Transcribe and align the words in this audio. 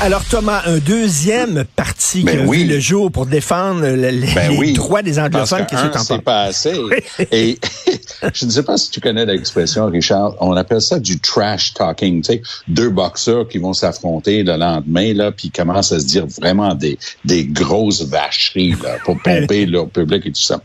Alors 0.00 0.24
Thomas, 0.24 0.62
un 0.66 0.78
deuxième 0.78 1.64
parti 1.76 2.18
qui 2.20 2.24
Ben 2.24 2.40
a 2.40 2.44
oui. 2.44 2.64
vu 2.64 2.68
le 2.74 2.78
jour 2.80 3.10
pour 3.10 3.24
défendre 3.26 3.80
le- 3.82 3.94
le- 4.10 4.34
Ben 4.34 4.50
les 4.50 4.56
oui. 4.58 4.72
droits 4.74 5.02
des 5.02 5.18
anglophones 5.18 5.64
que 5.64 5.70
qui 5.70 5.76
sont 5.80 5.96
en 5.96 5.98
c'est 5.98 6.18
pas 6.20 6.42
assez. 6.42 6.74
Et 7.32 7.58
je 8.34 8.44
ne 8.44 8.50
sais 8.50 8.62
pas 8.64 8.76
si 8.76 8.90
tu 8.90 9.00
connais 9.00 9.24
l'expression, 9.24 9.86
Richard. 9.86 10.34
On 10.40 10.52
appelle 10.56 10.82
ça 10.82 10.98
du 10.98 11.20
trash 11.20 11.72
talking. 11.72 12.20
Tu 12.22 12.32
sais, 12.34 12.42
deux 12.68 12.90
boxeurs 12.90 13.48
qui 13.48 13.56
vont 13.58 13.72
s'affronter 13.72 14.42
le 14.42 14.56
lendemain 14.56 15.14
là, 15.14 15.32
puis 15.32 15.50
commencent 15.50 15.92
à 15.92 16.00
se 16.00 16.04
dire 16.06 16.26
vraiment 16.26 16.74
des 16.74 16.98
des 17.24 17.44
grosses 17.46 18.02
vacheries 18.02 18.74
là, 18.82 18.96
pour 19.04 19.16
pomper 19.22 19.64
leur 19.64 19.88
public 19.88 20.26
et 20.26 20.32
tout 20.32 20.40
ça. 20.42 20.60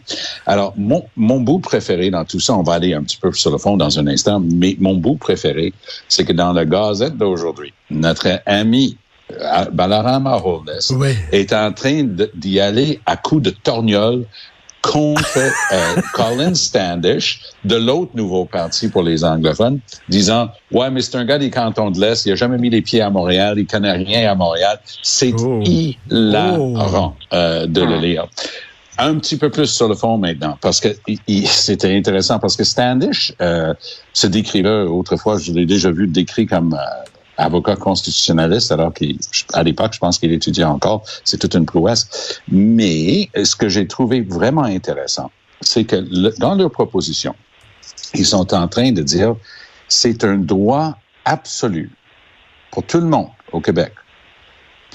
Alors 0.47 0.73
mon 0.75 1.05
mon 1.15 1.39
bout 1.39 1.59
préféré 1.59 2.09
dans 2.09 2.25
tout 2.25 2.41
ça, 2.41 2.55
on 2.55 2.63
va 2.63 2.73
aller 2.73 2.93
un 2.93 3.03
petit 3.03 3.17
peu 3.17 3.31
sur 3.31 3.51
le 3.51 3.57
fond 3.57 3.77
dans 3.77 3.99
un 3.99 4.07
instant, 4.07 4.41
mais 4.43 4.75
mon 4.79 4.95
bout 4.95 5.15
préféré, 5.15 5.71
c'est 6.09 6.25
que 6.25 6.33
dans 6.33 6.51
la 6.51 6.65
Gazette 6.65 7.15
d'aujourd'hui, 7.15 7.71
notre 7.89 8.41
ami 8.45 8.97
Balarama 9.71 10.37
Holness 10.43 10.91
Oui. 10.95 11.13
est 11.31 11.53
en 11.53 11.71
train 11.71 12.03
d'y 12.35 12.59
aller 12.59 12.99
à 13.05 13.15
coups 13.17 13.43
de 13.43 13.49
torgnole 13.51 14.25
contre 14.81 15.37
euh, 15.37 16.01
Colin 16.13 16.53
Standish 16.55 17.41
de 17.65 17.75
l'autre 17.75 18.11
nouveau 18.15 18.45
parti 18.45 18.87
pour 18.87 19.03
les 19.03 19.23
anglophones, 19.25 19.79
disant 20.07 20.49
ouais 20.71 20.89
mais 20.89 21.01
c'est 21.01 21.17
un 21.17 21.25
gars 21.25 21.37
des 21.37 21.49
cantons 21.49 21.91
de 21.91 21.99
l'Est, 21.99 22.25
il 22.25 22.31
a 22.31 22.35
jamais 22.35 22.57
mis 22.57 22.69
les 22.69 22.81
pieds 22.81 23.01
à 23.01 23.09
Montréal, 23.09 23.55
il 23.59 23.67
connaît 23.67 23.91
rien 23.91 24.31
à 24.31 24.35
Montréal. 24.35 24.79
C'est 25.03 25.33
Oh. 25.37 25.61
hilarant 25.65 27.15
euh, 27.33 27.65
de 27.67 27.81
le 27.81 27.97
lire. 27.97 28.27
Un 28.97 29.15
petit 29.17 29.37
peu 29.37 29.49
plus 29.49 29.67
sur 29.67 29.87
le 29.87 29.95
fond 29.95 30.17
maintenant, 30.17 30.57
parce 30.61 30.81
que 30.81 30.89
c'était 31.45 31.95
intéressant, 31.95 32.37
parce 32.39 32.57
que 32.57 32.63
Standish 32.65 33.33
euh, 33.41 33.73
se 34.13 34.27
décrivait 34.27 34.81
autrefois, 34.83 35.37
je 35.37 35.51
l'ai 35.53 35.65
déjà 35.65 35.89
vu 35.91 36.07
décrit 36.07 36.45
comme 36.47 36.73
euh, 36.73 37.05
avocat 37.39 37.75
constitutionnaliste, 37.75 38.71
alors 38.71 38.93
qu'à 38.93 39.63
l'époque, 39.63 39.93
je 39.93 39.99
pense 39.99 40.19
qu'il 40.19 40.31
étudiait 40.31 40.65
encore. 40.65 41.03
C'est 41.23 41.37
toute 41.37 41.55
une 41.55 41.65
prouesse. 41.65 42.41
Mais 42.49 43.29
ce 43.35 43.55
que 43.55 43.69
j'ai 43.69 43.87
trouvé 43.87 44.21
vraiment 44.21 44.63
intéressant, 44.63 45.31
c'est 45.61 45.85
que 45.85 45.97
dans 46.39 46.55
leur 46.55 46.71
proposition, 46.71 47.35
ils 48.13 48.25
sont 48.25 48.53
en 48.53 48.67
train 48.67 48.91
de 48.91 49.01
dire 49.01 49.35
c'est 49.87 50.23
un 50.23 50.37
droit 50.37 50.97
absolu 51.25 51.91
pour 52.71 52.83
tout 52.83 52.99
le 52.99 53.07
monde 53.07 53.29
au 53.51 53.59
Québec, 53.59 53.93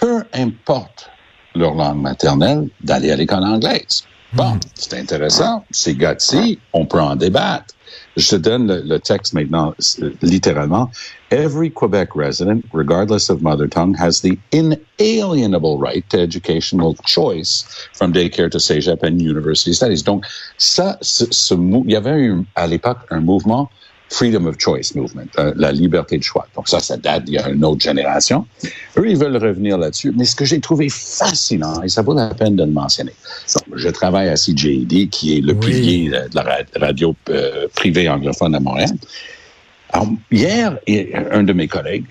peu 0.01 0.23
importe 0.33 1.11
leur 1.55 1.75
langue 1.75 2.01
maternelle, 2.01 2.69
d'aller 2.81 3.11
à 3.13 3.17
l'école 3.17 3.45
anglaise. 3.45 4.05
Bon, 4.35 4.59
c'est 4.75 4.95
intéressant, 4.95 5.65
c'est 5.71 5.95
gutsy, 5.95 6.59
on 6.73 6.87
peut 6.87 7.01
en 7.01 7.15
débattre. 7.15 7.75
Je 8.17 8.31
te 8.31 8.37
donne 8.37 8.67
le, 8.67 8.81
le 8.81 8.99
texte 8.99 9.33
maintenant, 9.33 9.75
euh, 10.03 10.11
littéralement. 10.23 10.91
Every 11.31 11.71
Quebec 11.71 12.11
resident, 12.15 12.63
regardless 12.73 13.31
of 13.31 13.43
mother 13.43 13.69
tongue, 13.69 13.95
has 13.97 14.23
the 14.23 14.37
inalienable 14.53 15.79
right 15.79 16.09
to 16.11 16.19
educational 16.19 16.95
choice 17.05 17.65
from 17.93 18.13
daycare 18.13 18.51
to 18.51 18.59
cégep 18.59 19.03
and 19.05 19.21
university 19.21 19.73
studies. 19.73 20.03
Donc, 20.03 20.25
ça, 20.59 20.99
ce, 21.01 21.27
ce 21.31 21.55
il 21.55 21.91
y 21.91 21.97
avait 21.97 22.21
eu, 22.21 22.45
à 22.57 22.67
l'époque 22.67 22.99
un 23.11 23.21
mouvement 23.21 23.71
Freedom 24.11 24.47
of 24.47 24.57
Choice 24.59 24.95
Movement, 24.95 25.27
euh, 25.39 25.53
la 25.57 25.73
liberté 25.73 26.19
de 26.19 26.23
choix. 26.23 26.47
Donc 26.55 26.69
ça, 26.69 26.79
ça 26.79 26.97
date 26.97 27.25
d'il 27.25 27.35
y 27.35 27.39
a 27.39 27.49
une 27.49 27.65
autre 27.65 27.83
génération. 27.83 28.47
Eux, 28.99 29.09
ils 29.09 29.17
veulent 29.17 29.37
revenir 29.39 29.77
là-dessus. 29.79 30.13
Mais 30.17 30.25
ce 30.25 30.37
que 30.37 30.45
j'ai 30.45 30.61
trouvé 30.61 30.89
fascinant, 30.91 31.83
et 31.83 31.89
ça 31.89 32.03
vaut 32.03 32.15
la 32.15 32.29
peine 32.35 32.55
de 32.55 32.65
le 32.65 32.71
mentionner, 32.71 33.13
donc, 33.55 33.77
je 33.79 33.89
travaille 33.89 34.29
à 34.29 34.35
CJD, 34.37 35.09
qui 35.09 35.39
est 35.39 35.41
le 35.41 35.55
Oui. 35.55 35.59
pilier 35.61 36.09
de 36.11 36.35
la 36.35 36.43
ra- 36.43 36.57
radio 36.77 37.17
euh, 37.31 37.67
privée 37.75 38.09
anglophone 38.09 38.55
à 38.55 38.61
Montréal. 38.61 38.91
Alors, 39.91 40.09
hier, 40.31 40.79
un 41.33 41.43
de 41.43 41.53
mes 41.53 41.67
collègues, 41.69 42.05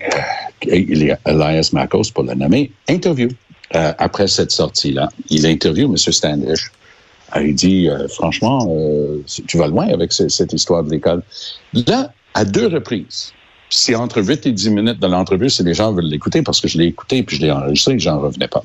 euh, 0.66 1.18
Elias 1.26 1.70
Makos, 1.72 2.10
pour 2.14 2.24
le 2.24 2.34
nommer, 2.34 2.70
interview 2.88 3.28
euh, 3.74 3.92
après 3.98 4.26
cette 4.28 4.50
sortie-là. 4.50 5.08
Il 5.30 5.46
interview 5.46 5.88
M. 5.90 5.96
Standish. 5.96 6.70
Il 7.40 7.54
dit, 7.54 7.88
euh, 7.88 8.06
franchement, 8.08 8.66
euh, 8.70 9.22
tu 9.46 9.58
vas 9.58 9.66
loin 9.68 9.88
avec 9.88 10.12
ce- 10.12 10.28
cette 10.28 10.52
histoire 10.52 10.84
de 10.84 10.90
l'école. 10.90 11.22
Là, 11.86 12.12
à 12.34 12.44
deux 12.44 12.66
reprises, 12.68 13.32
c'est 13.70 13.94
entre 13.94 14.22
8 14.22 14.46
et 14.46 14.52
10 14.52 14.70
minutes 14.70 15.00
de 15.00 15.06
l'entrevue 15.06 15.50
si 15.50 15.62
les 15.64 15.74
gens 15.74 15.92
veulent 15.92 16.04
l'écouter, 16.06 16.42
parce 16.42 16.60
que 16.60 16.68
je 16.68 16.78
l'ai 16.78 16.86
écouté 16.86 17.22
puis 17.22 17.36
je 17.36 17.42
l'ai 17.42 17.50
enregistré, 17.50 17.98
j'en 17.98 18.20
revenais 18.20 18.46
pas. 18.48 18.64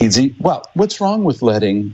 Il 0.00 0.08
dit, 0.08 0.34
well, 0.40 0.58
what's 0.74 0.98
wrong 0.98 1.22
with 1.24 1.40
letting 1.42 1.90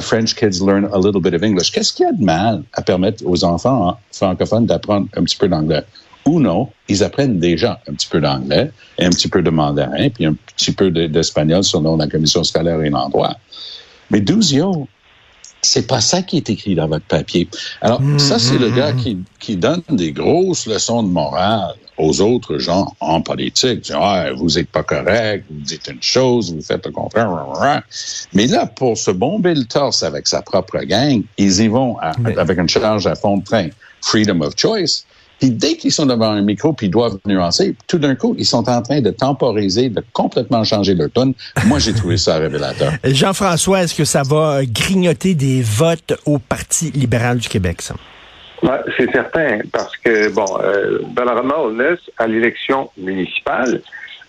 French 0.00 0.34
kids 0.36 0.60
learn 0.64 0.84
a 0.92 0.98
little 0.98 1.20
bit 1.20 1.34
of 1.34 1.42
English? 1.42 1.70
Qu'est-ce 1.72 1.92
qu'il 1.92 2.06
y 2.06 2.08
a 2.08 2.12
de 2.12 2.24
mal 2.24 2.62
à 2.72 2.82
permettre 2.82 3.24
aux 3.26 3.44
enfants 3.44 3.88
hein, 3.88 3.96
francophones 4.12 4.66
d'apprendre 4.66 5.06
un 5.16 5.22
petit 5.24 5.36
peu 5.36 5.48
d'anglais? 5.48 5.84
Ou 6.26 6.38
non, 6.38 6.68
ils 6.88 7.02
apprennent 7.02 7.38
déjà 7.38 7.80
un 7.88 7.94
petit 7.94 8.08
peu 8.08 8.20
d'anglais, 8.20 8.70
un 8.98 9.10
petit 9.10 9.28
peu 9.28 9.42
de 9.42 9.50
mandarin, 9.50 10.08
puis 10.10 10.26
un 10.26 10.34
petit 10.56 10.72
peu 10.72 10.90
de- 10.90 11.06
d'espagnol 11.06 11.64
selon 11.64 11.96
la 11.96 12.06
commission 12.08 12.44
scolaire 12.44 12.80
et 12.82 12.90
l'endroit. 12.90 13.36
Mais 14.10 14.20
Douzio, 14.20 14.86
c'est 15.62 15.86
pas 15.86 16.00
ça 16.00 16.22
qui 16.22 16.36
est 16.38 16.48
écrit 16.50 16.74
dans 16.74 16.88
votre 16.88 17.04
papier. 17.06 17.48
Alors, 17.80 18.00
ça, 18.18 18.38
c'est 18.38 18.58
le 18.58 18.70
gars 18.70 18.92
qui, 18.92 19.18
qui 19.38 19.56
donne 19.56 19.82
des 19.90 20.12
grosses 20.12 20.66
leçons 20.66 21.02
de 21.02 21.08
morale 21.08 21.74
aux 21.98 22.20
autres 22.22 22.56
gens 22.58 22.94
en 23.00 23.20
politique. 23.20 23.90
Ah, 23.94 24.30
vous 24.34 24.58
êtes 24.58 24.70
pas 24.70 24.82
correct, 24.82 25.44
vous 25.50 25.60
dites 25.60 25.86
une 25.88 26.02
chose, 26.02 26.52
vous 26.54 26.62
faites 26.62 26.86
le 26.86 26.92
contraire. 26.92 27.28
Mais 28.32 28.46
là, 28.46 28.64
pour 28.66 28.96
se 28.96 29.10
bomber 29.10 29.54
le 29.54 29.64
torse 29.64 30.02
avec 30.02 30.26
sa 30.26 30.40
propre 30.40 30.78
gang, 30.84 31.22
ils 31.36 31.60
y 31.60 31.68
vont 31.68 31.98
à- 31.98 32.12
avec 32.38 32.58
une 32.58 32.68
charge 32.68 33.06
à 33.06 33.14
fond 33.14 33.36
de 33.38 33.44
train. 33.44 33.68
Freedom 34.02 34.40
of 34.40 34.54
choice. 34.56 35.04
Puis 35.40 35.50
dès 35.50 35.76
qu'ils 35.76 35.90
sont 35.92 36.06
devant 36.06 36.30
un 36.30 36.42
micro 36.42 36.72
puis 36.72 36.86
ils 36.86 36.90
doivent 36.90 37.18
nuancer, 37.26 37.74
tout 37.88 37.98
d'un 37.98 38.14
coup, 38.14 38.34
ils 38.38 38.44
sont 38.44 38.68
en 38.68 38.82
train 38.82 39.00
de 39.00 39.10
temporiser, 39.10 39.88
de 39.88 40.02
complètement 40.12 40.62
changer 40.64 40.94
leur 40.94 41.10
tune. 41.10 41.32
Moi, 41.66 41.78
j'ai 41.78 41.94
trouvé 41.94 42.16
ça 42.18 42.36
révélateur. 42.36 42.92
Jean-François, 43.04 43.82
est-ce 43.82 43.94
que 43.94 44.04
ça 44.04 44.22
va 44.22 44.58
euh, 44.58 44.64
grignoter 44.68 45.34
des 45.34 45.62
votes 45.62 46.14
au 46.26 46.38
Parti 46.38 46.90
libéral 46.90 47.38
du 47.38 47.48
Québec, 47.48 47.80
ça? 47.82 47.94
Ouais, 48.62 48.78
c'est 48.98 49.10
certain, 49.10 49.60
parce 49.72 49.96
que, 49.96 50.28
bon, 50.28 50.44
euh, 50.62 50.98
Holness, 51.56 51.98
à 52.18 52.26
l'élection 52.26 52.90
municipale, 52.98 53.80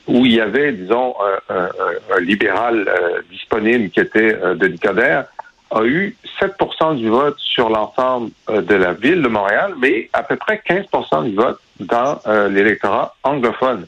où 0.07 0.25
il 0.25 0.33
y 0.33 0.41
avait, 0.41 0.72
disons, 0.72 1.13
un, 1.49 1.53
un- 1.55 1.69
un- 2.16 2.19
libéral 2.22 2.88
euh, 2.88 3.22
disponible 3.29 3.89
qui 3.89 3.99
était 3.99 4.33
euh, 4.41 4.55
Denis 4.55 4.79
Coderre, 4.79 5.25
a 5.72 5.84
eu 5.84 6.16
7% 6.40 6.98
du 6.98 7.09
vote 7.09 7.38
sur 7.40 7.70
l'ensemble 7.70 8.32
euh, 8.50 8.62
de 8.62 8.76
la 8.76 8.94
ville 8.94 9.22
de 9.22 9.28
Montréal, 9.28 9.74
mais 9.80 10.09
à 10.14 10.24
peu 10.24 10.36
près 10.36 10.62
15% 10.68 11.30
du 11.30 11.36
vote 11.36 11.59
dans 11.80 12.20
euh, 12.28 12.50
l'électorat 12.50 13.16
anglophone. 13.24 13.88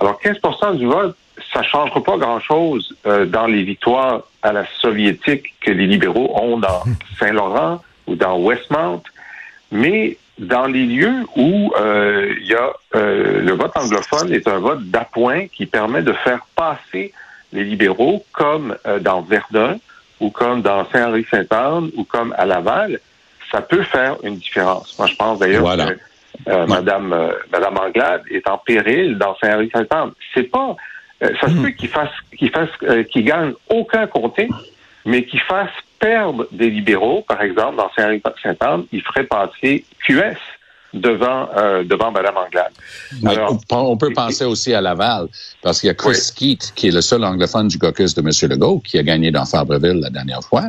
Alors, 0.00 0.20
15% 0.22 0.76
du 0.76 0.86
vote, 0.86 1.16
ça 1.52 1.62
changera 1.62 2.02
pas 2.02 2.16
grand-chose 2.16 2.94
euh, 3.06 3.26
dans 3.26 3.46
les 3.46 3.62
victoires 3.62 4.22
à 4.42 4.52
la 4.52 4.64
soviétique 4.80 5.54
que 5.60 5.70
les 5.70 5.86
libéraux 5.86 6.30
ont 6.40 6.58
dans 6.58 6.82
Saint-Laurent 7.18 7.82
ou 8.06 8.14
dans 8.14 8.38
Westmount, 8.38 9.02
mais 9.70 10.16
dans 10.38 10.66
les 10.66 10.86
lieux 10.86 11.26
où 11.36 11.72
euh, 11.80 12.32
il 12.40 12.46
y 12.46 12.54
a 12.54 12.72
euh, 12.94 13.42
le 13.42 13.52
vote 13.52 13.76
anglophone 13.76 14.32
est 14.32 14.46
un 14.46 14.58
vote 14.58 14.84
d'appoint 14.84 15.48
qui 15.48 15.66
permet 15.66 16.02
de 16.02 16.12
faire 16.12 16.46
passer 16.54 17.12
les 17.52 17.64
libéraux 17.64 18.24
comme 18.32 18.76
dans 19.00 19.22
Verdun 19.22 19.78
ou 20.20 20.30
comme 20.30 20.62
dans 20.62 20.88
Saint-Henri-Sainte-Anne 20.90 21.90
ou 21.96 22.04
comme 22.04 22.34
à 22.36 22.44
Laval, 22.46 23.00
ça 23.50 23.60
peut 23.60 23.82
faire 23.82 24.16
une 24.22 24.36
différence. 24.36 24.98
Moi, 24.98 25.06
je 25.08 25.14
pense 25.16 25.38
d'ailleurs 25.38 25.62
Voilà. 25.62 25.86
que 25.86 25.98
euh, 26.48 26.66
Madame 26.66 27.12
euh, 27.12 27.32
Madame 27.52 27.78
Anglade 27.78 28.22
est 28.30 28.46
en 28.48 28.58
péril 28.58 29.16
dans 29.18 29.36
Saint-Henri-Sainte-Anne. 29.40 30.12
C'est 30.34 30.44
pas 30.50 30.76
euh, 31.22 31.30
ça 31.40 31.48
se 31.48 31.54
peut 31.54 31.70
qu'il 31.70 31.88
fasse 31.88 32.10
qu'il 32.36 32.50
fasse 32.50 32.68
euh, 32.84 33.02
qu'il 33.02 33.24
gagne 33.24 33.52
aucun 33.70 34.06
comté, 34.06 34.48
mais 35.04 35.24
qu'il 35.24 35.40
fasse 35.40 35.70
perdre 35.98 36.46
des 36.52 36.70
libéraux, 36.70 37.24
par 37.26 37.42
exemple, 37.42 37.76
dans 37.76 37.90
Saint-Henri-Sainte-Anne, 37.96 38.84
il 38.92 39.02
ferait 39.02 39.24
passer 39.24 39.84
QS 40.06 40.36
devant 40.94 41.48
euh, 41.56 41.84
devant 41.84 42.10
Madame 42.10 42.36
Anglade. 42.36 42.72
Alors- 43.26 43.58
on, 43.70 43.96
peut 43.96 44.12
penser 44.12 44.44
aussi 44.44 44.72
à 44.72 44.80
Laval, 44.80 45.28
parce 45.62 45.80
qu'il 45.80 45.88
y 45.88 45.90
a 45.90 45.94
Chris 45.94 46.10
Oui. 46.10 46.16
Skeet, 46.16 46.72
qui 46.74 46.88
est 46.88 46.90
le 46.90 47.00
seul 47.00 47.24
anglophone 47.24 47.68
du 47.68 47.78
caucus 47.78 48.14
de 48.14 48.20
M. 48.20 48.30
Legault, 48.50 48.80
qui 48.80 48.98
a 48.98 49.02
gagné 49.02 49.30
dans 49.30 49.44
Fabreville 49.44 50.00
la 50.00 50.10
dernière 50.10 50.42
fois. 50.42 50.64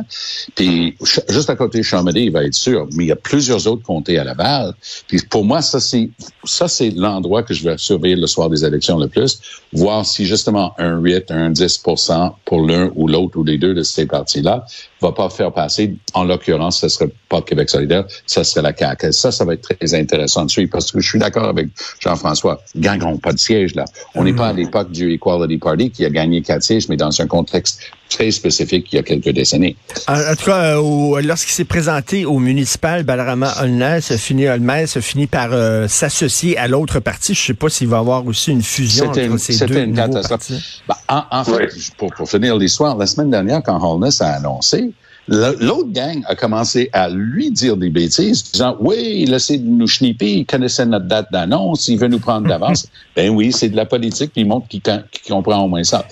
Puis, 0.54 0.96
juste 1.28 1.48
à 1.48 1.56
côté 1.56 1.78
de 1.78 1.84
Chamonix, 1.84 2.24
il 2.24 2.32
va 2.32 2.44
être 2.44 2.54
sûr. 2.54 2.86
Mais 2.96 3.04
il 3.04 3.08
y 3.08 3.12
a 3.12 3.16
plusieurs 3.16 3.66
autres 3.66 3.82
comtés 3.82 4.18
à 4.18 4.24
Laval. 4.24 4.74
Puis, 5.08 5.20
pour 5.30 5.44
moi, 5.44 5.62
ça, 5.62 5.80
c'est, 5.80 6.10
ça, 6.44 6.68
c'est 6.68 6.90
l'endroit 6.90 7.42
que 7.42 7.54
je 7.54 7.64
vais 7.64 7.78
surveiller 7.78 8.16
le 8.16 8.26
soir 8.26 8.50
des 8.50 8.64
élections 8.64 8.98
le 8.98 9.08
plus. 9.08 9.40
Voir 9.72 10.04
si, 10.04 10.26
justement, 10.26 10.74
un 10.78 10.98
8, 10.98 11.30
un 11.30 11.50
10% 11.50 12.34
pour 12.44 12.66
l'un 12.66 12.90
ou 12.94 13.08
l'autre 13.08 13.38
ou 13.38 13.44
les 13.44 13.58
deux 13.58 13.74
de 13.74 13.82
ces 13.82 14.06
partis-là 14.06 14.64
va 15.00 15.12
pas 15.12 15.30
faire 15.30 15.52
passer. 15.52 15.94
En 16.14 16.24
l'occurrence, 16.24 16.80
ce 16.80 16.88
serait 16.88 17.10
pas 17.28 17.42
Québec 17.42 17.70
solidaire, 17.70 18.04
ce 18.26 18.42
serait 18.42 18.62
la 18.62 18.76
CAQ. 18.76 19.12
Ça, 19.12 19.32
ça 19.32 19.44
va 19.44 19.54
être 19.54 19.76
très 19.76 19.94
intéressant 19.94 20.44
de 20.44 20.50
suivre 20.50 20.70
parce 20.70 20.92
que 20.92 21.00
je 21.00 21.08
suis 21.08 21.18
d'accord 21.18 21.48
avec 21.48 21.68
Jean-François. 22.00 22.60
Gagneront 22.76 23.18
pas 23.18 23.32
de 23.32 23.38
siège 23.38 23.74
là. 23.74 23.84
On 24.14 24.24
n'est 24.24 24.32
pas 24.32 24.48
à 24.48 24.52
l'époque 24.52 24.90
du 24.90 25.12
Equality 25.12 25.58
Party 25.58 25.90
qui 25.90 26.04
a 26.04 26.10
gagné 26.10 26.42
quatre 26.42 26.62
sièges, 26.62 26.88
mais 26.88 26.96
dans 26.96 27.20
un 27.20 27.26
contexte 27.26 27.80
très 28.10 28.30
spécifique 28.32 28.92
il 28.92 28.96
y 28.96 28.98
a 28.98 29.02
quelques 29.02 29.30
décennies. 29.30 29.76
En, 30.08 30.34
tout 30.36 30.46
cas, 30.46 30.76
euh, 30.76 31.22
lorsqu'il 31.22 31.52
s'est 31.52 31.64
présenté 31.64 32.26
au 32.26 32.38
municipal, 32.38 33.04
Balarama 33.04 33.54
Holness 33.60 34.16
fini, 34.16 34.46
a 34.48 34.86
fini 34.86 35.26
par 35.26 35.50
euh, 35.52 35.86
s'associer 35.88 36.58
à 36.58 36.66
l'autre 36.66 36.98
parti. 37.00 37.34
Je 37.34 37.40
ne 37.40 37.46
sais 37.46 37.54
pas 37.54 37.68
s'il 37.68 37.88
va 37.88 37.98
y 37.98 38.00
avoir 38.00 38.26
aussi 38.26 38.50
une 38.50 38.62
fusion 38.62 39.08
entre 39.08 39.38
ces 39.38 39.64
deux 39.64 39.78
une 39.78 39.94
partis. 39.94 40.82
Ben, 40.88 40.96
en, 41.08 41.44
fait, 41.44 41.70
pour, 41.96 42.12
pour 42.12 42.28
finir 42.28 42.56
l'histoire, 42.56 42.96
la 42.96 43.06
semaine 43.06 43.30
dernière, 43.30 43.62
quand 43.62 43.80
Holness 43.80 44.20
a 44.20 44.34
annoncé, 44.34 44.89
L'autre 45.28 45.92
gang 45.92 46.22
a 46.26 46.34
commencé 46.34 46.90
à 46.92 47.08
lui 47.08 47.50
dire 47.50 47.76
des 47.76 47.90
bêtises, 47.90 48.50
disant 48.52 48.76
oui, 48.80 49.22
il 49.22 49.32
essaie 49.32 49.58
de 49.58 49.68
nous 49.68 49.86
schnipper, 49.86 50.32
il 50.38 50.46
connaissait 50.46 50.86
notre 50.86 51.06
date 51.06 51.28
d'annonce, 51.30 51.86
il 51.88 51.98
veut 51.98 52.08
nous 52.08 52.18
prendre 52.18 52.48
d'avance. 52.48 52.88
ben 53.16 53.30
oui, 53.30 53.52
c'est 53.52 53.68
de 53.68 53.76
la 53.76 53.86
politique, 53.86 54.32
puis 54.32 54.42
il 54.42 54.48
montre 54.48 54.66
qu'il 54.68 54.82
comprend 55.28 55.64
au 55.64 55.68
moins 55.68 55.84
ça. 55.84 56.06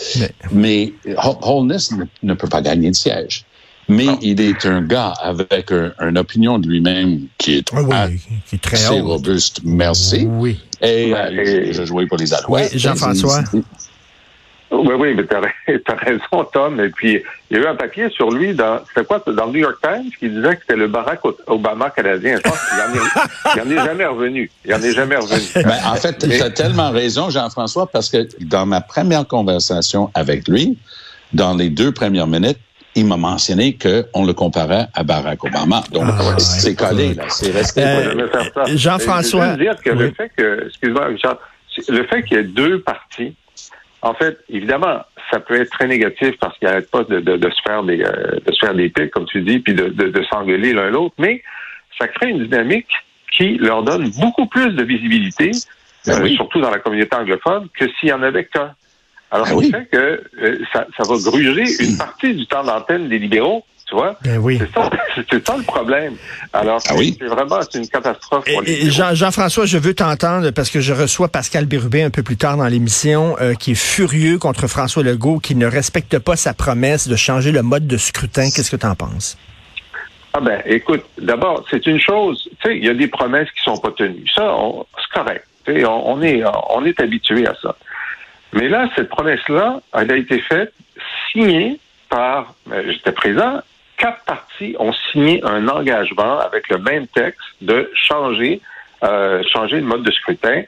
Mais, 0.53 0.93
Holness 1.43 1.91
ne, 2.23 2.35
peut 2.35 2.49
pas 2.49 2.63
gagner 2.63 2.91
de 2.91 2.97
siège. 2.97 3.45
Mais 3.89 4.07
il 4.21 4.41
est 4.41 4.67
un 4.67 4.83
gars 4.83 5.15
avec 5.23 5.73
une 5.73 6.19
opinion 6.19 6.59
de 6.59 6.69
lui-même 6.69 7.23
qui 7.39 7.55
est, 7.55 7.67
très 8.61 9.01
robuste. 9.01 9.61
Merci. 9.65 10.29
Oui. 10.29 10.61
Et, 10.83 11.13
euh, 11.15 11.73
je 11.73 11.85
jouais 11.85 12.07
pour 12.07 12.19
les 12.19 12.33
Alouettes. 12.35 12.71
Oui, 12.73 12.79
Jean-François. 12.79 13.43
Oui, 14.71 14.95
oui, 14.99 15.15
mais 15.15 15.25
t'as 15.25 15.41
as 15.93 15.97
raison, 15.97 16.45
Tom. 16.53 16.81
Et 16.81 16.91
puis, 16.91 17.23
il 17.51 17.57
y 17.57 17.61
a 17.61 17.63
eu 17.63 17.67
un 17.67 17.75
papier 17.75 18.11
sur 18.11 18.31
lui 18.31 18.55
dans, 18.55 18.81
c'était 18.89 19.07
quoi, 19.07 19.23
dans 19.27 19.47
le 19.47 19.53
New 19.53 19.61
York 19.61 19.79
Times, 19.83 20.11
qui 20.19 20.29
disait 20.29 20.57
que 20.57 20.61
c'était 20.63 20.77
le 20.77 20.89
Barack 20.89 21.21
Obama 21.47 21.91
canadien. 21.91 22.37
Je 22.37 22.43
pense 22.43 22.59
qu'il 22.69 23.63
en, 23.63 23.71
est 23.71 23.87
jamais 23.87 24.05
revenu. 24.05 24.51
Il 24.65 24.75
en 24.75 24.83
est 24.83 24.93
jamais 24.93 25.17
revenu. 25.17 25.47
Ben, 25.55 25.79
en 25.87 25.95
fait, 25.95 26.19
tu 26.19 26.43
as 26.43 26.51
tellement 26.51 26.91
raison, 26.91 27.31
Jean-François, 27.31 27.87
parce 27.87 28.11
que 28.11 28.29
dans 28.41 28.67
ma 28.67 28.81
première 28.81 29.27
conversation 29.27 30.11
avec 30.15 30.47
lui, 30.49 30.77
dans 31.33 31.55
les 31.55 31.71
deux 31.71 31.93
premières 31.93 32.27
minutes, 32.27 32.59
il 32.95 33.07
m'a 33.07 33.17
mentionné 33.17 33.77
qu'on 33.77 34.27
le 34.27 34.33
comparait 34.33 34.89
à 34.93 35.03
Barack 35.03 35.45
Obama. 35.45 35.83
Donc, 35.93 36.05
ah, 36.09 36.39
c'est 36.39 36.75
collé, 36.75 37.15
là. 37.15 37.25
C'est 37.29 37.53
resté. 37.53 37.83
Euh, 37.85 38.27
Jean-François. 38.75 39.47
Je 39.47 39.51
veux 39.53 39.65
dire 39.65 39.77
que 39.83 39.91
le 39.91 40.11
fait 40.11 40.31
que, 40.37 40.67
excuse-moi, 40.67 41.09
le 41.89 42.07
fait 42.07 42.23
qu'il 42.25 42.37
y 42.37 42.41
ait 42.41 42.45
deux 42.45 42.81
partis, 42.81 43.35
en 44.03 44.15
fait, 44.15 44.39
évidemment, 44.49 45.01
ça 45.31 45.41
peut 45.41 45.61
être 45.61 45.71
très 45.71 45.87
négatif 45.87 46.37
parce 46.41 46.57
qu'il 46.59 46.69
n'arrête 46.69 46.91
pas 46.91 47.05
de, 47.05 47.21
de, 47.21 47.51
se 47.51 47.63
faire 47.67 47.83
des 47.83 48.01
euh, 48.01 48.39
de 48.45 48.53
se 48.53 48.59
faire 48.59 48.75
des 48.75 48.89
pics, 48.89 49.11
comme 49.11 49.27
tu 49.27 49.43
dis, 49.43 49.59
puis 49.59 49.75
de, 49.75 49.89
de, 49.89 50.25
s'engueuler 50.31 50.73
l'un 50.73 50.91
l'autre, 50.91 51.15
mais 51.19 51.43
ça 51.99 52.07
crée 52.09 52.31
une 52.31 52.45
dynamique 52.45 52.89
qui 53.33 53.59
leur 53.59 53.83
donne 53.83 54.11
beaucoup 54.21 54.47
plus 54.47 54.73
de 54.73 54.85
visibilité, 54.85 55.51
ben 56.07 56.23
euh, 56.23 56.29
surtout 56.29 56.61
dans 56.61 56.71
la 56.71 56.79
communauté 56.79 57.15
anglophone, 57.17 57.69
que 57.77 57.87
s'il 57.99 58.09
y 58.09 58.13
en 58.13 58.23
avait 58.23 58.45
qu'un. 58.45 58.73
Alors, 59.31 59.47
ben 59.47 59.63
ça 59.71 59.79
fait 59.79 59.87
que 59.87 60.23
euh, 60.43 60.59
ça, 60.73 60.87
ça 60.97 61.03
va 61.03 61.17
gruger 61.17 61.65
une 61.85 61.99
partie 61.99 62.35
du 62.35 62.47
temps 62.47 62.65
d'antenne 62.65 63.09
des 63.09 63.19
libéraux 63.19 63.65
tu 63.89 63.95
vois? 63.95 64.17
Ben 64.23 64.39
oui. 64.39 64.59
C'est 65.31 65.47
ça, 65.47 65.57
le 65.57 65.63
problème. 65.63 66.15
Alors, 66.53 66.81
ah 66.89 66.95
c'est 66.97 67.25
vraiment 67.25 67.61
une 67.75 67.89
catastrophe. 67.89 68.45
Pour 68.45 68.63
et, 68.67 68.91
Jean, 68.91 69.31
françois 69.31 69.65
je 69.65 69.79
veux 69.79 69.95
t'entendre 69.95 70.51
parce 70.51 70.71
que 70.71 70.81
je 70.81 70.93
reçois 70.93 71.29
Pascal 71.29 71.65
Bérubé 71.65 72.03
un 72.03 72.11
peu 72.11 72.23
plus 72.23 72.37
tard 72.37 72.57
dans 72.57 72.67
l'émission 72.67 73.37
euh, 73.41 73.55
qui 73.55 73.73
est 73.73 73.81
furieux 73.81 74.39
contre 74.39 74.67
François 74.67 75.03
Legault 75.03 75.39
qui 75.39 75.55
ne 75.55 75.67
respecte 75.67 76.19
pas 76.19 76.37
sa 76.37 76.53
promesse 76.53 77.09
de 77.09 77.17
changer 77.17 77.51
le 77.51 77.63
mode 77.63 77.87
de 77.87 77.97
scrutin. 77.97 78.51
Qu'est-ce 78.55 78.71
que 78.71 78.77
tu 78.77 78.87
en 78.87 78.95
penses? 78.95 79.39
Ah 80.35 80.41
ben, 80.41 80.63
écoute, 80.67 81.05
d'abord, 81.19 81.65
c'est 81.71 81.87
une 81.87 82.01
chose, 82.01 82.49
tu 82.61 82.69
sais, 82.69 82.77
il 82.77 82.85
y 82.85 82.89
a 82.89 82.95
des 82.95 83.09
promesses 83.09 83.51
qui 83.51 83.63
sont 83.63 83.79
pas 83.79 83.91
tenues. 83.93 84.29
Ça, 84.35 84.55
c'est 84.99 85.19
correct. 85.19 85.47
On, 85.67 86.03
on, 86.05 86.23
est, 86.23 86.43
on 86.71 86.85
est 86.85 87.01
habitué 87.01 87.47
à 87.47 87.55
ça. 87.61 87.75
Mais 88.53 88.69
là, 88.69 88.89
cette 88.95 89.09
promesse-là, 89.09 89.81
elle 89.95 90.13
a 90.13 90.17
été 90.17 90.39
faite, 90.41 90.73
signée 91.33 91.79
par, 92.09 92.55
ben, 92.67 92.85
j'étais 92.91 93.13
présent, 93.13 93.61
quatre 93.99 94.25
partis 94.25 94.77
ont 94.79 94.93
signé 95.13 95.45
un 95.45 95.69
engagement 95.69 96.39
avec 96.39 96.69
le 96.69 96.79
même 96.79 97.07
texte 97.09 97.47
de 97.61 97.91
changer, 97.95 98.61
euh, 99.03 99.43
changer 99.53 99.77
le 99.77 99.87
mode 99.87 100.03
de 100.03 100.11
scrutin. 100.11 100.63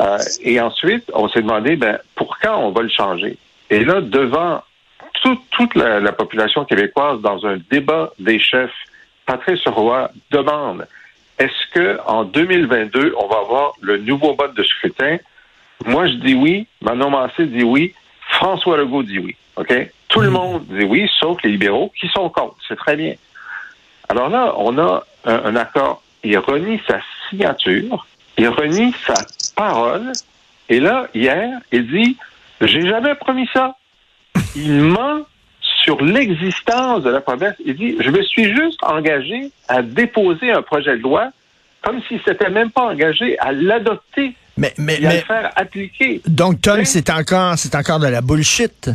Euh, 0.00 0.18
et 0.42 0.60
ensuite, 0.60 1.10
on 1.12 1.28
s'est 1.28 1.42
demandé 1.42 1.76
ben, 1.76 1.98
pour 2.14 2.38
quand 2.38 2.56
on 2.58 2.70
va 2.70 2.82
le 2.82 2.88
changer? 2.88 3.36
Et 3.70 3.84
là, 3.84 4.00
devant 4.00 4.62
toute 5.50 5.74
la, 5.74 6.12
population 6.12 6.64
québécoise, 6.64 7.20
dans 7.20 7.44
un 7.44 7.58
débat 7.70 8.12
des 8.18 8.38
chefs, 8.38 8.72
Patrice 9.26 9.66
Roy 9.66 10.10
demande 10.30 10.86
est-ce 11.38 11.72
que 11.72 11.98
en 12.06 12.24
2022, 12.24 13.14
on 13.16 13.26
va 13.28 13.38
avoir 13.38 13.72
le 13.80 13.98
nouveau 13.98 14.34
mode 14.36 14.54
de 14.54 14.62
scrutin? 14.62 15.18
Moi, 15.86 16.08
je 16.08 16.14
dis 16.14 16.34
oui. 16.34 16.66
Manon 16.80 17.10
Massé 17.10 17.46
dit 17.46 17.62
oui. 17.62 17.94
François 18.38 18.76
Legault 18.76 19.02
dit 19.02 19.18
oui. 19.18 19.34
OK? 19.56 19.74
Tout 20.08 20.20
le 20.20 20.30
monde 20.30 20.64
dit 20.68 20.84
oui, 20.84 21.10
sauf 21.18 21.42
les 21.42 21.50
libéraux 21.50 21.92
qui 21.98 22.08
sont 22.08 22.30
contre. 22.30 22.56
C'est 22.66 22.76
très 22.76 22.96
bien. 22.96 23.14
Alors 24.08 24.28
là, 24.28 24.54
on 24.56 24.78
a 24.78 25.04
un, 25.24 25.56
accord. 25.56 26.02
Il 26.22 26.38
renie 26.38 26.80
sa 26.86 27.00
signature, 27.28 28.06
il 28.38 28.48
renie 28.48 28.94
sa 29.04 29.14
parole. 29.56 30.12
Et 30.68 30.78
là, 30.78 31.08
hier, 31.14 31.58
il 31.72 31.88
dit 31.88 32.16
J'ai 32.60 32.86
jamais 32.86 33.14
promis 33.16 33.48
ça. 33.52 33.76
Il 34.54 34.82
ment 34.82 35.22
sur 35.60 36.02
l'existence 36.02 37.02
de 37.02 37.10
la 37.10 37.20
promesse. 37.20 37.56
Il 37.64 37.74
dit 37.74 37.96
Je 37.98 38.10
me 38.10 38.22
suis 38.22 38.54
juste 38.54 38.82
engagé 38.84 39.50
à 39.66 39.82
déposer 39.82 40.52
un 40.52 40.62
projet 40.62 40.96
de 40.96 41.02
loi 41.02 41.30
comme 41.82 42.00
s'il 42.02 42.20
s'était 42.22 42.50
même 42.50 42.70
pas 42.70 42.82
engagé 42.82 43.38
à 43.40 43.52
l'adopter 43.52 44.34
mais, 44.58 44.74
mais, 44.78 45.00
et 45.00 45.06
à 45.06 45.14
le 45.14 45.20
faire 45.20 45.52
appliquer. 45.56 46.20
Donc, 46.26 46.60
Tom, 46.60 46.84
c'est 46.84 47.10
encore, 47.10 47.56
c'est 47.56 47.74
encore 47.74 48.00
de 48.00 48.08
la 48.08 48.20
bullshit 48.20 48.90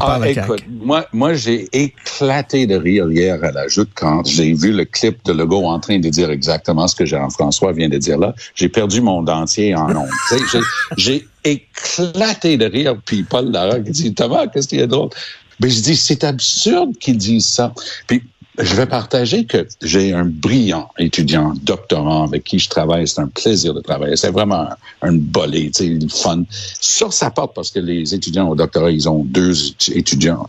ah, 0.00 0.20
écoute, 0.26 0.64
moi, 0.68 1.06
moi 1.12 1.34
j'ai 1.34 1.68
éclaté 1.72 2.66
de 2.66 2.76
rire 2.76 3.10
hier 3.10 3.42
à 3.42 3.52
la 3.52 3.68
joute 3.68 3.90
quand 3.94 4.26
j'ai 4.26 4.52
vu 4.52 4.72
le 4.72 4.84
clip 4.84 5.24
de 5.24 5.32
Legault 5.32 5.64
en 5.64 5.80
train 5.80 5.98
de 5.98 6.08
dire 6.08 6.30
exactement 6.30 6.86
ce 6.88 6.96
que 6.96 7.06
Jean-François 7.06 7.72
vient 7.72 7.88
de 7.88 7.98
dire 7.98 8.18
là. 8.18 8.34
J'ai 8.54 8.68
perdu 8.68 9.00
mon 9.00 9.22
dentier 9.22 9.74
en 9.74 9.94
ondes. 9.96 10.08
j'ai 10.96 11.26
éclaté 11.44 12.56
de 12.56 12.66
rire. 12.66 12.96
Puis 13.04 13.22
Paul 13.22 13.50
Larocque 13.50 13.84
dit, 13.84 14.14
Thomas, 14.14 14.46
qu'est-ce 14.48 14.68
qu'il 14.68 14.80
y 14.80 14.82
a 14.82 14.86
d'autre? 14.86 15.16
Mais 15.60 15.70
je 15.70 15.80
dis, 15.80 15.96
c'est 15.96 16.22
absurde 16.24 16.96
qu'ils 16.98 17.16
disent 17.16 17.48
ça. 17.48 17.72
Puis 18.06 18.22
je 18.58 18.74
vais 18.74 18.86
partager 18.86 19.44
que 19.44 19.66
j'ai 19.82 20.12
un 20.12 20.24
brillant 20.24 20.88
étudiant 20.98 21.54
doctorant 21.62 22.24
avec 22.24 22.44
qui 22.44 22.58
je 22.58 22.68
travaille. 22.68 23.06
C'est 23.06 23.20
un 23.20 23.28
plaisir 23.28 23.72
de 23.72 23.80
travailler. 23.80 24.16
C'est 24.16 24.30
vraiment 24.30 24.68
un, 25.02 25.12
bolé, 25.12 25.70
tu 25.70 26.00
sais, 26.00 26.08
fun. 26.08 26.42
Sur 26.80 27.12
sa 27.12 27.30
porte, 27.30 27.54
parce 27.54 27.70
que 27.70 27.78
les 27.78 28.14
étudiants 28.14 28.48
au 28.48 28.56
doctorat, 28.56 28.90
ils 28.90 29.08
ont 29.08 29.24
deux 29.24 29.54
étudiants 29.92 30.46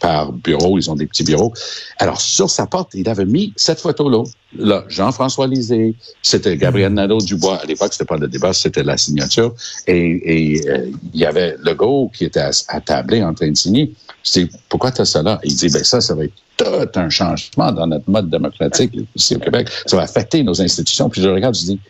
par 0.00 0.32
bureau, 0.32 0.78
ils 0.78 0.90
ont 0.90 0.96
des 0.96 1.06
petits 1.06 1.22
bureaux. 1.22 1.52
Alors, 1.98 2.20
sur 2.20 2.50
sa 2.50 2.66
porte, 2.66 2.90
il 2.94 3.08
avait 3.08 3.24
mis 3.24 3.52
cette 3.56 3.80
photo-là. 3.80 4.24
Là, 4.58 4.84
Jean-François 4.88 5.46
Lisée, 5.46 5.94
c'était 6.22 6.56
Gabriel 6.56 6.92
mm. 6.92 6.96
Nadeau-Dubois. 6.96 7.60
À 7.62 7.66
l'époque, 7.66 7.92
c'était 7.92 8.04
pas 8.04 8.16
le 8.16 8.28
débat, 8.28 8.52
c'était 8.52 8.82
la 8.82 8.96
signature. 8.96 9.54
Et, 9.86 10.56
et 10.56 10.68
euh, 10.68 10.90
il 11.12 11.20
y 11.20 11.24
avait 11.24 11.56
Legault 11.62 12.10
qui 12.14 12.24
était 12.24 12.44
attablé 12.68 13.22
en 13.22 13.32
train 13.32 13.50
de 13.50 13.56
signer. 13.56 13.94
Je 14.24 14.40
dis, 14.40 14.50
pourquoi 14.68 14.90
tu 14.90 15.02
as 15.02 15.04
ça 15.04 15.22
là? 15.22 15.40
Il 15.44 15.54
dit, 15.54 15.68
ben 15.68 15.84
ça, 15.84 16.00
ça 16.00 16.14
va 16.14 16.24
être 16.24 16.34
tout 16.56 16.88
un 16.94 17.10
changement 17.10 17.72
dans 17.72 17.86
notre 17.86 18.08
mode 18.08 18.30
démocratique 18.30 18.92
ici 19.14 19.36
au 19.36 19.38
Québec. 19.38 19.68
Ça 19.86 19.96
va 19.96 20.02
affecter 20.02 20.42
nos 20.42 20.60
institutions. 20.60 21.08
Puis 21.08 21.22
je 21.22 21.28
regarde, 21.28 21.54
je 21.54 21.64
dis, 21.64 21.80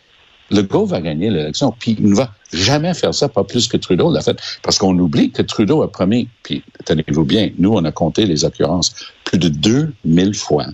Legault 0.51 0.85
va 0.85 1.01
gagner 1.01 1.29
l'élection, 1.29 1.73
puis 1.77 1.95
il 1.99 2.09
ne 2.09 2.15
va 2.15 2.31
jamais 2.53 2.93
faire 2.93 3.13
ça, 3.13 3.27
pas 3.27 3.43
plus 3.43 3.67
que 3.67 3.77
Trudeau 3.77 4.11
l'a 4.11 4.21
fait, 4.21 4.37
parce 4.61 4.77
qu'on 4.77 4.97
oublie 4.99 5.31
que 5.31 5.41
Trudeau 5.41 5.81
a 5.81 5.91
promis, 5.91 6.27
puis 6.43 6.63
tenez-vous 6.85 7.25
bien, 7.25 7.49
nous, 7.57 7.73
on 7.73 7.83
a 7.83 7.91
compté 7.91 8.25
les 8.25 8.45
occurrences 8.45 8.93
plus 9.23 9.39
de 9.39 9.49
2000 9.49 10.35
fois. 10.35 10.65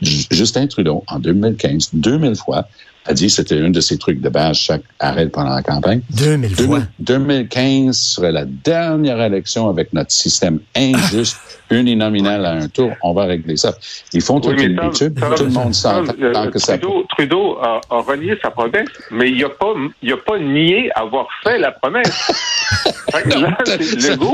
Justin 0.00 0.68
Trudeau, 0.68 1.02
en 1.08 1.18
2015, 1.18 1.90
2000 1.94 2.36
fois, 2.36 2.68
a 3.04 3.14
dit 3.14 3.26
que 3.26 3.32
c'était 3.32 3.58
un 3.58 3.70
de 3.70 3.80
ses 3.80 3.98
trucs 3.98 4.20
de 4.20 4.28
base 4.28 4.56
chaque 4.56 4.82
arrêt 4.98 5.28
pendant 5.28 5.54
la 5.54 5.62
campagne. 5.62 6.02
2000 6.10 6.54
fois. 6.54 6.80
2015 6.98 7.96
serait 7.96 8.32
la 8.32 8.44
dernière 8.44 9.20
élection 9.20 9.68
avec 9.68 9.92
notre 9.92 10.12
système 10.12 10.60
injuste, 10.76 11.38
uninominal 11.70 12.44
à 12.44 12.52
un 12.52 12.68
tour. 12.68 12.92
On 13.02 13.14
va 13.14 13.24
régler 13.24 13.56
ça. 13.56 13.74
Ils 14.12 14.20
font 14.20 14.40
toute 14.40 14.60
une 14.60 14.80
étude. 14.82 15.18
Tout 15.36 15.44
le 15.44 15.50
monde 15.50 15.74
s'entend 15.74 16.12
euh, 16.20 16.50
que 16.50 16.58
ça... 16.58 16.78
Trudeau 17.10 17.58
a, 17.62 17.80
a, 17.90 18.00
renié 18.00 18.36
sa 18.42 18.50
promesse, 18.50 18.88
mais 19.10 19.30
il 19.30 19.40
n'a 19.40 19.48
pas, 19.48 19.74
il 20.02 20.12
a 20.12 20.16
pas 20.16 20.38
nié 20.38 20.90
avoir 20.94 21.26
fait 21.42 21.58
la 21.58 21.72
promesse. 21.72 22.08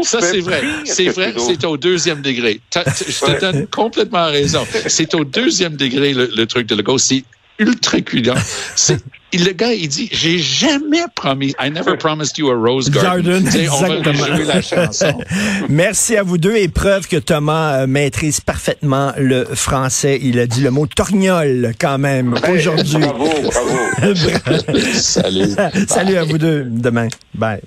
ça, 0.02 0.20
c'est 0.20 0.40
vrai. 0.40 0.62
C'est 0.84 1.08
vrai, 1.08 1.34
c'est 1.36 1.64
au 1.64 1.76
deuxième 1.76 2.22
degré. 2.22 2.60
Je 2.74 3.24
te 3.24 3.40
donne 3.40 3.66
complètement 3.68 4.26
raison. 4.26 4.64
C'est 4.86 5.14
au 5.14 5.24
deuxième 5.24 5.76
degré 5.76 6.12
le, 6.12 6.30
le 6.36 6.46
truc 6.46 6.66
de 6.66 6.74
Legault. 6.74 6.98
C'est 6.98 7.24
ultra 7.58 8.00
cuidant. 8.00 8.34
C'est 8.74 9.02
le 9.38 9.52
gars, 9.52 9.72
il 9.72 9.88
dit, 9.88 10.08
j'ai 10.12 10.38
jamais 10.38 11.04
promis, 11.14 11.54
I 11.60 11.70
never 11.70 11.96
promised 11.96 12.38
you 12.38 12.50
a 12.50 12.54
rose 12.54 12.90
garden. 12.90 13.46
Exactement. 13.46 14.44
la 14.46 14.62
chanson. 14.62 15.18
Merci 15.68 16.16
à 16.16 16.22
vous 16.22 16.38
deux 16.38 16.56
et 16.56 16.68
preuve 16.68 17.08
que 17.08 17.16
Thomas 17.16 17.82
euh, 17.82 17.86
maîtrise 17.86 18.40
parfaitement 18.40 19.12
le 19.18 19.44
français. 19.44 20.18
Il 20.22 20.38
a 20.38 20.46
dit 20.46 20.60
le 20.60 20.70
mot 20.70 20.86
torgnole 20.86 21.72
quand 21.80 21.98
même 21.98 22.38
ben, 22.40 22.52
aujourd'hui. 22.52 22.98
Bravo, 22.98 23.30
bravo. 23.42 24.14
Salut. 24.94 25.54
Salut 25.88 26.16
à 26.16 26.24
vous 26.24 26.38
deux. 26.38 26.64
Demain. 26.68 27.08
Bye. 27.34 27.64